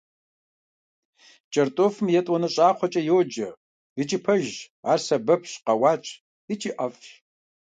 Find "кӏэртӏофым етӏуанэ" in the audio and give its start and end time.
1.53-2.49